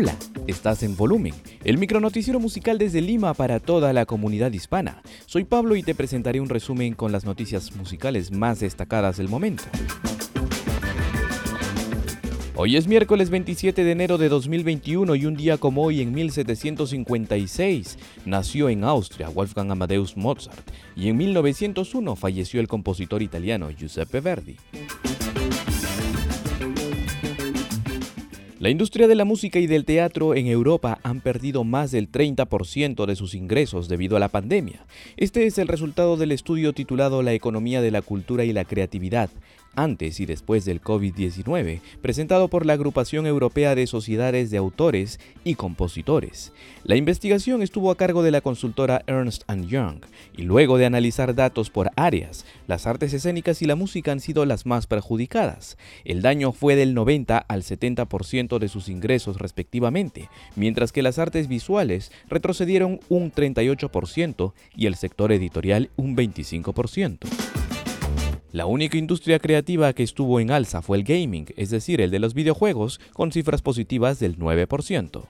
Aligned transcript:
Hola, 0.00 0.16
estás 0.46 0.84
en 0.84 0.96
volumen, 0.96 1.34
el 1.64 1.76
micronoticiero 1.76 2.38
musical 2.38 2.78
desde 2.78 3.00
Lima 3.00 3.34
para 3.34 3.58
toda 3.58 3.92
la 3.92 4.06
comunidad 4.06 4.52
hispana. 4.52 5.02
Soy 5.26 5.42
Pablo 5.42 5.74
y 5.74 5.82
te 5.82 5.92
presentaré 5.92 6.40
un 6.40 6.48
resumen 6.48 6.94
con 6.94 7.10
las 7.10 7.24
noticias 7.24 7.74
musicales 7.74 8.30
más 8.30 8.60
destacadas 8.60 9.16
del 9.16 9.28
momento. 9.28 9.64
Hoy 12.54 12.76
es 12.76 12.86
miércoles 12.86 13.28
27 13.28 13.82
de 13.82 13.90
enero 13.90 14.18
de 14.18 14.28
2021 14.28 15.16
y 15.16 15.26
un 15.26 15.34
día 15.34 15.58
como 15.58 15.82
hoy 15.82 16.00
en 16.00 16.14
1756 16.14 17.98
nació 18.24 18.68
en 18.68 18.84
Austria 18.84 19.30
Wolfgang 19.30 19.72
Amadeus 19.72 20.16
Mozart 20.16 20.70
y 20.94 21.08
en 21.08 21.16
1901 21.16 22.14
falleció 22.14 22.60
el 22.60 22.68
compositor 22.68 23.20
italiano 23.20 23.68
Giuseppe 23.72 24.20
Verdi. 24.20 24.58
La 28.60 28.70
industria 28.70 29.06
de 29.06 29.14
la 29.14 29.24
música 29.24 29.60
y 29.60 29.68
del 29.68 29.84
teatro 29.84 30.34
en 30.34 30.48
Europa 30.48 30.98
han 31.04 31.20
perdido 31.20 31.62
más 31.62 31.92
del 31.92 32.10
30% 32.10 33.06
de 33.06 33.14
sus 33.14 33.34
ingresos 33.34 33.86
debido 33.86 34.16
a 34.16 34.20
la 34.20 34.30
pandemia. 34.30 34.84
Este 35.16 35.46
es 35.46 35.58
el 35.58 35.68
resultado 35.68 36.16
del 36.16 36.32
estudio 36.32 36.72
titulado 36.72 37.22
La 37.22 37.34
economía 37.34 37.80
de 37.80 37.92
la 37.92 38.02
cultura 38.02 38.42
y 38.42 38.52
la 38.52 38.64
creatividad, 38.64 39.30
antes 39.74 40.20
y 40.20 40.26
después 40.26 40.64
del 40.64 40.80
COVID-19, 40.80 41.80
presentado 42.02 42.48
por 42.48 42.66
la 42.66 42.72
Agrupación 42.72 43.26
Europea 43.26 43.74
de 43.74 43.86
Sociedades 43.86 44.50
de 44.50 44.58
Autores 44.58 45.20
y 45.44 45.54
Compositores. 45.54 46.52
La 46.84 46.96
investigación 46.96 47.62
estuvo 47.62 47.90
a 47.90 47.96
cargo 47.96 48.22
de 48.22 48.30
la 48.30 48.40
consultora 48.40 49.02
Ernst 49.06 49.44
Young 49.66 50.00
y 50.36 50.42
luego 50.42 50.78
de 50.78 50.86
analizar 50.86 51.34
datos 51.34 51.70
por 51.70 51.90
áreas, 51.96 52.44
las 52.66 52.86
artes 52.86 53.12
escénicas 53.12 53.62
y 53.62 53.66
la 53.66 53.76
música 53.76 54.12
han 54.12 54.20
sido 54.20 54.44
las 54.44 54.66
más 54.66 54.86
perjudicadas. 54.86 55.76
El 56.04 56.22
daño 56.22 56.52
fue 56.52 56.76
del 56.76 56.94
90 56.94 57.38
al 57.38 57.62
70% 57.62 58.58
de 58.58 58.68
sus 58.68 58.88
ingresos 58.88 59.38
respectivamente, 59.38 60.28
mientras 60.56 60.92
que 60.92 61.02
las 61.02 61.18
artes 61.18 61.48
visuales 61.48 62.10
retrocedieron 62.28 63.00
un 63.08 63.32
38% 63.32 64.52
y 64.76 64.86
el 64.86 64.94
sector 64.96 65.32
editorial 65.32 65.90
un 65.96 66.16
25%. 66.16 67.47
La 68.50 68.64
única 68.64 68.96
industria 68.96 69.38
creativa 69.38 69.92
que 69.92 70.02
estuvo 70.02 70.40
en 70.40 70.50
alza 70.50 70.80
fue 70.80 70.96
el 70.96 71.04
gaming, 71.04 71.46
es 71.56 71.68
decir, 71.68 72.00
el 72.00 72.10
de 72.10 72.18
los 72.18 72.32
videojuegos, 72.32 72.98
con 73.12 73.30
cifras 73.30 73.60
positivas 73.60 74.20
del 74.20 74.38
9%. 74.38 75.24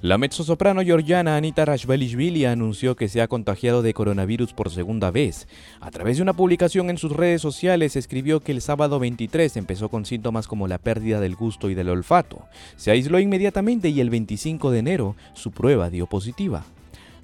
La 0.00 0.16
mezzosoprano 0.16 0.82
georgiana 0.82 1.36
Anita 1.36 1.64
Rashvelishvili 1.64 2.44
anunció 2.44 2.94
que 2.94 3.08
se 3.08 3.20
ha 3.20 3.26
contagiado 3.26 3.82
de 3.82 3.94
coronavirus 3.94 4.52
por 4.52 4.70
segunda 4.70 5.10
vez. 5.10 5.48
A 5.80 5.90
través 5.90 6.18
de 6.18 6.22
una 6.22 6.34
publicación 6.34 6.88
en 6.88 6.98
sus 6.98 7.10
redes 7.10 7.42
sociales 7.42 7.96
escribió 7.96 8.38
que 8.38 8.52
el 8.52 8.60
sábado 8.60 9.00
23 9.00 9.56
empezó 9.56 9.88
con 9.88 10.06
síntomas 10.06 10.46
como 10.46 10.68
la 10.68 10.78
pérdida 10.78 11.18
del 11.18 11.34
gusto 11.34 11.68
y 11.68 11.74
del 11.74 11.88
olfato. 11.88 12.44
Se 12.76 12.92
aisló 12.92 13.18
inmediatamente 13.18 13.88
y 13.88 14.00
el 14.00 14.08
25 14.08 14.70
de 14.70 14.78
enero 14.78 15.16
su 15.34 15.50
prueba 15.50 15.90
dio 15.90 16.06
positiva. 16.06 16.64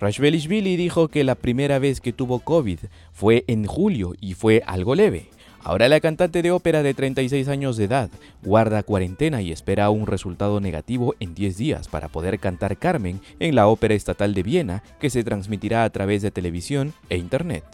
Rashvelishvili 0.05 0.77
dijo 0.77 1.09
que 1.09 1.25
la 1.25 1.35
primera 1.35 1.79
vez 1.79 2.03
que 2.03 2.13
tuvo 2.13 2.41
COVID 2.41 2.79
fue 3.15 3.43
en 3.47 3.65
julio 3.65 4.13
y 4.21 4.35
fue 4.35 4.63
algo 4.67 4.95
leve. 4.95 5.31
Ahora 5.63 5.89
la 5.89 5.99
cantante 5.99 6.43
de 6.43 6.51
ópera 6.51 6.83
de 6.83 6.93
36 6.93 7.49
años 7.49 7.79
de 7.79 7.85
edad 7.85 8.11
guarda 8.43 8.83
cuarentena 8.83 9.41
y 9.41 9.51
espera 9.51 9.89
un 9.89 10.07
resultado 10.07 10.61
negativo 10.61 11.15
en 11.21 11.35
10 11.35 11.57
días 11.57 11.89
para 11.89 12.09
poder 12.09 12.39
cantar 12.39 12.77
Carmen 12.77 13.23
en 13.41 13.55
la 13.55 13.67
Ópera 13.67 13.95
Estatal 13.95 14.35
de 14.35 14.43
Viena 14.43 14.83
que 15.01 15.09
se 15.09 15.25
transmitirá 15.25 15.85
a 15.85 15.91
través 15.91 16.21
de 16.21 16.31
televisión 16.31 16.93
e 17.09 17.17
internet. 17.17 17.65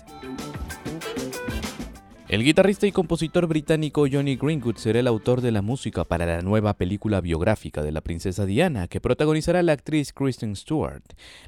El 2.30 2.44
guitarrista 2.44 2.86
y 2.86 2.92
compositor 2.92 3.48
británico 3.48 4.06
Johnny 4.08 4.36
Greenwood 4.36 4.76
será 4.76 5.00
el 5.00 5.08
autor 5.08 5.40
de 5.40 5.50
la 5.50 5.62
música 5.62 6.04
para 6.04 6.26
la 6.26 6.42
nueva 6.42 6.74
película 6.74 7.20
biográfica 7.20 7.82
de 7.82 7.90
la 7.90 8.02
princesa 8.02 8.46
Diana 8.46 8.86
que 8.86 9.00
protagonizará 9.00 9.64
la 9.64 9.72
actriz 9.72 10.12
Kristen 10.12 10.54
Stewart. 10.54 11.02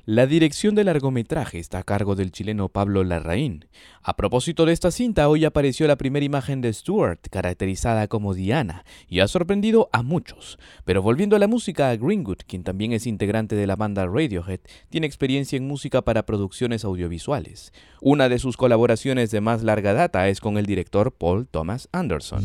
La 0.07 0.27
dirección 0.27 0.75
del 0.75 0.87
largometraje 0.87 1.61
está 1.61 1.79
a 1.79 1.83
cargo 1.85 2.17
del 2.17 2.33
chileno 2.33 2.69
Pablo 2.69 3.05
Larraín. 3.05 3.67
A 4.03 4.17
propósito 4.17 4.67
de 4.67 4.73
esta 4.73 4.91
cinta, 4.91 5.29
hoy 5.29 5.45
apareció 5.45 5.87
la 5.87 5.95
primera 5.95 6.27
imagen 6.27 6.61
de 6.61 6.73
Stewart, 6.73 7.21
caracterizada 7.31 8.09
como 8.09 8.35
Diana, 8.35 8.85
y 9.07 9.21
ha 9.21 9.29
sorprendido 9.29 9.89
a 9.93 10.03
muchos. 10.03 10.59
Pero 10.85 11.01
volviendo 11.01 11.37
a 11.37 11.39
la 11.39 11.47
música, 11.47 11.95
Greenwood, 11.95 12.39
quien 12.49 12.65
también 12.65 12.93
es 12.93 13.07
integrante 13.07 13.55
de 13.55 13.69
la 13.69 13.77
banda 13.77 14.05
Radiohead, 14.07 14.59
tiene 14.91 15.07
experiencia 15.07 15.57
en 15.57 15.69
música 15.69 16.03
para 16.03 16.27
producciones 16.27 16.85
audiovisuales. 16.85 17.73
Una 18.01 18.29
de 18.29 18.41
sus 18.41 18.57
colaboraciones 18.57 19.31
de 19.31 19.41
más 19.41 19.63
larga 19.63 19.93
data 19.93 20.29
es 20.29 20.41
con 20.41 20.59
el 20.59 20.67
director 20.73 21.13
Paul 21.13 21.47
Thomas 21.47 21.87
Anderson. 21.93 22.43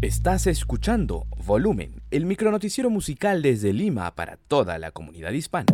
Estás 0.00 0.46
escuchando 0.46 1.26
Volumen, 1.44 2.00
el 2.12 2.26
micronoticiero 2.26 2.90
musical 2.90 3.42
desde 3.42 3.72
Lima 3.72 4.14
para 4.14 4.36
toda 4.36 4.78
la 4.78 4.92
comunidad 4.92 5.32
hispana. 5.32 5.66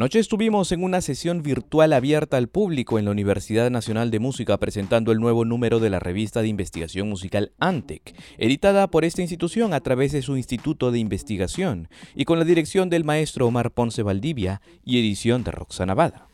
Anoche 0.00 0.18
estuvimos 0.18 0.72
en 0.72 0.82
una 0.82 1.02
sesión 1.02 1.42
virtual 1.42 1.92
abierta 1.92 2.38
al 2.38 2.48
público 2.48 2.98
en 2.98 3.04
la 3.04 3.10
Universidad 3.10 3.70
Nacional 3.70 4.10
de 4.10 4.18
Música 4.18 4.56
presentando 4.56 5.12
el 5.12 5.20
nuevo 5.20 5.44
número 5.44 5.78
de 5.78 5.90
la 5.90 5.98
revista 5.98 6.40
de 6.40 6.48
investigación 6.48 7.06
musical 7.06 7.52
ANTEC, 7.58 8.14
editada 8.38 8.90
por 8.90 9.04
esta 9.04 9.20
institución 9.20 9.74
a 9.74 9.80
través 9.80 10.12
de 10.12 10.22
su 10.22 10.38
Instituto 10.38 10.90
de 10.90 11.00
Investigación 11.00 11.90
y 12.14 12.24
con 12.24 12.38
la 12.38 12.46
dirección 12.46 12.88
del 12.88 13.04
maestro 13.04 13.46
Omar 13.46 13.72
Ponce 13.72 14.02
Valdivia 14.02 14.62
y 14.86 14.98
edición 14.98 15.44
de 15.44 15.50
Roxana 15.50 15.92
Bada. 15.92 16.28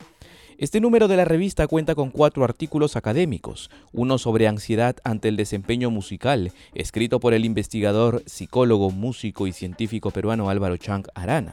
Este 0.58 0.80
número 0.80 1.08
de 1.08 1.16
la 1.16 1.24
revista 1.24 1.66
cuenta 1.66 1.96
con 1.96 2.10
cuatro 2.10 2.44
artículos 2.44 2.94
académicos, 2.94 3.68
uno 3.92 4.16
sobre 4.16 4.46
ansiedad 4.46 4.96
ante 5.02 5.26
el 5.26 5.36
desempeño 5.36 5.90
musical, 5.90 6.52
escrito 6.72 7.18
por 7.18 7.34
el 7.34 7.44
investigador, 7.44 8.22
psicólogo, 8.26 8.92
músico 8.92 9.48
y 9.48 9.52
científico 9.52 10.12
peruano 10.12 10.50
Álvaro 10.50 10.76
Chang 10.76 11.08
Arana. 11.16 11.52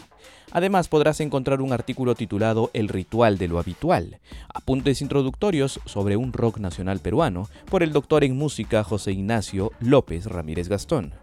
Además 0.53 0.88
podrás 0.88 1.19
encontrar 1.19 1.62
un 1.62 1.74
artículo 1.74 2.14
titulado 2.14 2.69
El 2.74 2.88
ritual 2.88 3.40
de 3.40 3.47
lo 3.47 3.58
habitual, 3.58 4.19
apuntes 4.53 5.02
introductorios 5.02 5.81
sobre 5.86 6.16
un 6.16 6.31
rock 6.31 6.59
nacional 6.59 7.00
peruano, 7.00 7.50
por 7.72 7.81
el 7.81 7.91
doctor 7.91 8.24
en 8.24 8.38
música 8.38 8.84
José 8.84 9.14
Ignacio 9.14 9.72
López 9.80 10.28
Ramírez 10.28 10.69
Gastón. 10.69 11.16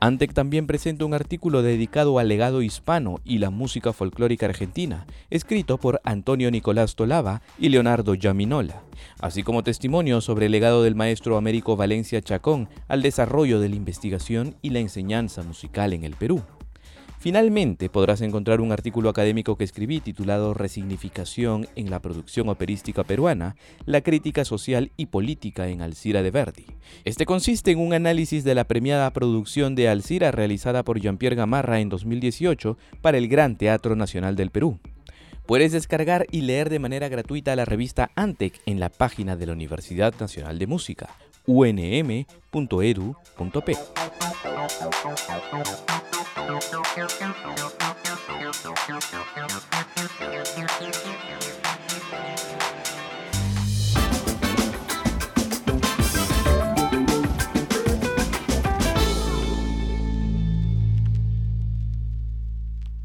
Antec 0.00 0.34
también 0.34 0.66
presenta 0.66 1.04
un 1.04 1.14
artículo 1.14 1.62
dedicado 1.62 2.18
al 2.18 2.26
legado 2.26 2.60
hispano 2.60 3.20
y 3.24 3.38
la 3.38 3.50
música 3.50 3.92
folclórica 3.92 4.46
argentina, 4.46 5.06
escrito 5.30 5.78
por 5.78 6.00
Antonio 6.02 6.50
Nicolás 6.50 6.96
Tolava 6.96 7.40
y 7.60 7.68
Leonardo 7.68 8.16
Yaminola, 8.16 8.82
así 9.20 9.44
como 9.44 9.62
testimonios 9.62 10.24
sobre 10.24 10.46
el 10.46 10.52
legado 10.52 10.82
del 10.82 10.96
maestro 10.96 11.36
Américo 11.36 11.76
Valencia 11.76 12.20
Chacón 12.20 12.68
al 12.88 13.00
desarrollo 13.00 13.60
de 13.60 13.68
la 13.68 13.76
investigación 13.76 14.56
y 14.60 14.70
la 14.70 14.80
enseñanza 14.80 15.44
musical 15.44 15.92
en 15.92 16.02
el 16.02 16.16
Perú. 16.16 16.42
Finalmente 17.22 17.88
podrás 17.88 18.20
encontrar 18.20 18.60
un 18.60 18.72
artículo 18.72 19.08
académico 19.08 19.56
que 19.56 19.62
escribí 19.62 20.00
titulado 20.00 20.54
Resignificación 20.54 21.68
en 21.76 21.88
la 21.88 22.00
producción 22.00 22.48
operística 22.48 23.04
peruana, 23.04 23.54
la 23.86 24.00
crítica 24.00 24.44
social 24.44 24.90
y 24.96 25.06
política 25.06 25.68
en 25.68 25.82
Alcira 25.82 26.24
de 26.24 26.32
Verdi. 26.32 26.66
Este 27.04 27.24
consiste 27.24 27.70
en 27.70 27.78
un 27.78 27.92
análisis 27.92 28.42
de 28.42 28.56
la 28.56 28.64
premiada 28.64 29.08
producción 29.12 29.76
de 29.76 29.88
Alcira 29.88 30.32
realizada 30.32 30.82
por 30.82 30.98
Jean-Pierre 30.98 31.36
Gamarra 31.36 31.78
en 31.78 31.90
2018 31.90 32.76
para 33.00 33.18
el 33.18 33.28
Gran 33.28 33.54
Teatro 33.54 33.94
Nacional 33.94 34.34
del 34.34 34.50
Perú. 34.50 34.80
Puedes 35.46 35.70
descargar 35.70 36.26
y 36.32 36.40
leer 36.40 36.70
de 36.70 36.80
manera 36.80 37.08
gratuita 37.08 37.54
la 37.54 37.64
revista 37.64 38.10
Antec 38.16 38.60
en 38.66 38.80
la 38.80 38.88
página 38.88 39.36
de 39.36 39.46
la 39.46 39.52
Universidad 39.52 40.12
Nacional 40.18 40.58
de 40.58 40.66
Música, 40.66 41.08
unm.edu.p. 41.46 42.26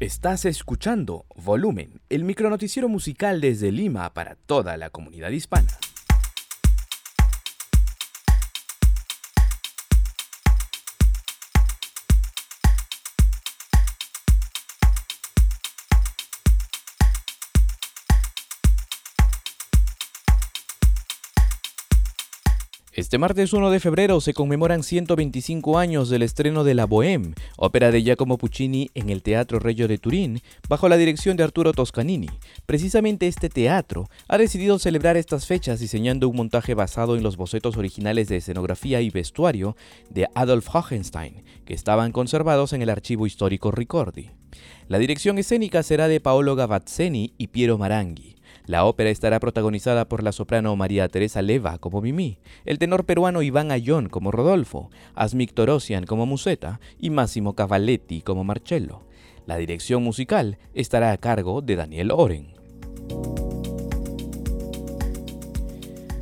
Estás 0.00 0.44
escuchando 0.46 1.26
Volumen, 1.36 2.00
el 2.08 2.24
micronoticiero 2.24 2.88
musical 2.88 3.40
desde 3.40 3.70
Lima 3.70 4.12
para 4.14 4.34
toda 4.34 4.76
la 4.76 4.90
comunidad 4.90 5.30
hispana. 5.30 5.68
Este 22.98 23.16
martes 23.16 23.52
1 23.52 23.70
de 23.70 23.78
febrero 23.78 24.20
se 24.20 24.34
conmemoran 24.34 24.82
125 24.82 25.78
años 25.78 26.08
del 26.08 26.24
estreno 26.24 26.64
de 26.64 26.74
La 26.74 26.88
Bohème, 26.88 27.36
ópera 27.56 27.92
de 27.92 28.02
Giacomo 28.02 28.38
Puccini 28.38 28.90
en 28.94 29.08
el 29.08 29.22
Teatro 29.22 29.60
Regio 29.60 29.86
de 29.86 29.98
Turín, 29.98 30.40
bajo 30.68 30.88
la 30.88 30.96
dirección 30.96 31.36
de 31.36 31.44
Arturo 31.44 31.72
Toscanini. 31.72 32.28
Precisamente 32.66 33.28
este 33.28 33.50
teatro 33.50 34.08
ha 34.26 34.36
decidido 34.36 34.80
celebrar 34.80 35.16
estas 35.16 35.46
fechas 35.46 35.78
diseñando 35.78 36.28
un 36.28 36.34
montaje 36.34 36.74
basado 36.74 37.16
en 37.16 37.22
los 37.22 37.36
bocetos 37.36 37.76
originales 37.76 38.26
de 38.26 38.38
escenografía 38.38 39.00
y 39.00 39.10
vestuario 39.10 39.76
de 40.10 40.26
Adolf 40.34 40.66
Hohenstein, 40.74 41.44
que 41.66 41.74
estaban 41.74 42.10
conservados 42.10 42.72
en 42.72 42.82
el 42.82 42.90
archivo 42.90 43.28
histórico 43.28 43.70
Ricordi. 43.70 44.30
La 44.88 44.98
dirección 44.98 45.38
escénica 45.38 45.84
será 45.84 46.08
de 46.08 46.18
Paolo 46.18 46.56
Gavazzeni 46.56 47.32
y 47.38 47.46
Piero 47.46 47.78
Maranghi. 47.78 48.37
La 48.68 48.84
ópera 48.84 49.08
estará 49.08 49.40
protagonizada 49.40 50.10
por 50.10 50.22
la 50.22 50.30
soprano 50.30 50.76
María 50.76 51.08
Teresa 51.08 51.40
Leva 51.40 51.78
como 51.78 52.02
Mimi, 52.02 52.38
el 52.66 52.78
tenor 52.78 53.06
peruano 53.06 53.40
Iván 53.40 53.70
Ayón 53.72 54.10
como 54.10 54.30
Rodolfo, 54.30 54.90
Asmik 55.14 55.54
Torosian 55.54 56.04
como 56.04 56.26
Museta 56.26 56.78
y 56.98 57.08
Massimo 57.08 57.54
Cavalletti 57.54 58.20
como 58.20 58.44
Marcello. 58.44 59.06
La 59.46 59.56
dirección 59.56 60.02
musical 60.02 60.58
estará 60.74 61.12
a 61.12 61.16
cargo 61.16 61.62
de 61.62 61.76
Daniel 61.76 62.10
Oren. 62.10 62.57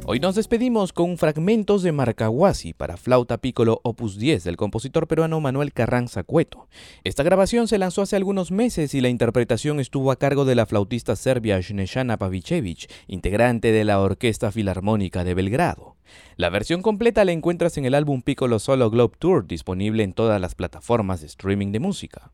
Hoy 0.08 0.20
nos 0.20 0.36
despedimos 0.36 0.92
con 0.92 1.18
fragmentos 1.18 1.82
de 1.82 1.90
Marcahuasi 1.90 2.74
para 2.74 2.96
flauta 2.96 3.38
piccolo 3.38 3.80
opus 3.82 4.16
10 4.18 4.44
del 4.44 4.56
compositor 4.56 5.08
peruano 5.08 5.40
Manuel 5.40 5.72
Carranza 5.72 6.22
Cueto. 6.22 6.68
Esta 7.02 7.24
grabación 7.24 7.66
se 7.66 7.76
lanzó 7.76 8.02
hace 8.02 8.14
algunos 8.14 8.52
meses 8.52 8.94
y 8.94 9.00
la 9.00 9.08
interpretación 9.08 9.80
estuvo 9.80 10.12
a 10.12 10.16
cargo 10.16 10.44
de 10.44 10.54
la 10.54 10.64
flautista 10.64 11.16
serbia 11.16 11.60
Snejana 11.60 12.18
Pavicevic, 12.18 12.88
integrante 13.08 13.72
de 13.72 13.82
la 13.82 14.00
Orquesta 14.00 14.52
Filarmónica 14.52 15.24
de 15.24 15.34
Belgrado. 15.34 15.96
La 16.36 16.50
versión 16.50 16.82
completa 16.82 17.24
la 17.24 17.32
encuentras 17.32 17.76
en 17.76 17.84
el 17.84 17.94
álbum 17.94 18.22
Piccolo 18.22 18.60
Solo 18.60 18.90
Globe 18.90 19.16
Tour 19.18 19.44
disponible 19.48 20.04
en 20.04 20.12
todas 20.12 20.40
las 20.40 20.54
plataformas 20.54 21.20
de 21.20 21.26
streaming 21.26 21.72
de 21.72 21.80
música. 21.80 22.30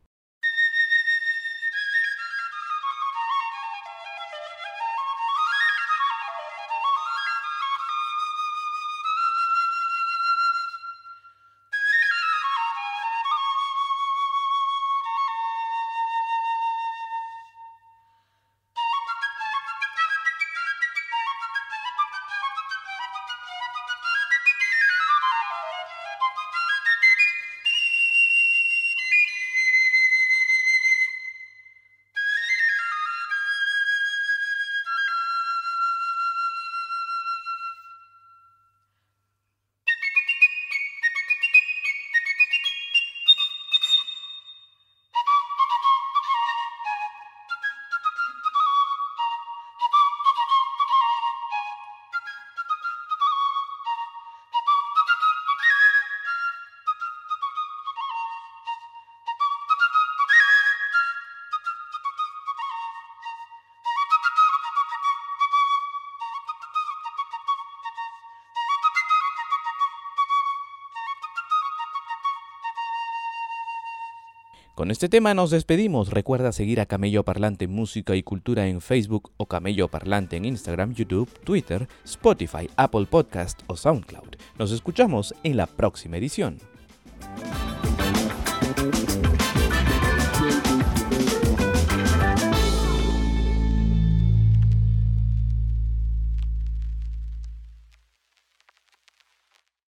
Con 74.75 74.91
este 74.91 75.11
tema 75.11 75.35
nos 75.35 75.51
despedimos. 75.51 76.09
Recuerda 76.09 76.51
seguir 76.51 76.81
a 76.81 76.87
Camello 76.87 77.25
Parlante 77.25 77.69
Música 77.69 78.17
y 78.17 78.23
Cultura 78.23 78.69
en 78.69 78.81
Facebook 78.81 79.31
o 79.37 79.45
Camello 79.45 79.89
Parlante 79.89 80.39
en 80.39 80.47
Instagram, 80.47 80.95
YouTube, 80.95 81.29
Twitter, 81.45 81.87
Spotify, 82.05 82.71
Apple 82.77 83.05
Podcast 83.05 83.61
o 83.67 83.77
SoundCloud. 83.77 84.37
Nos 84.59 84.73
escuchamos 84.73 85.35
en 85.43 85.59
la 85.59 85.67
próxima 85.67 86.17
edición. 86.17 86.72